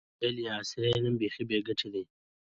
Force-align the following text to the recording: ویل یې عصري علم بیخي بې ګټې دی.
ویل 0.19 0.37
یې 0.43 0.49
عصري 0.57 0.89
علم 0.95 1.15
بیخي 1.21 1.43
بې 1.49 1.59
ګټې 1.67 1.87
دی. 1.93 2.03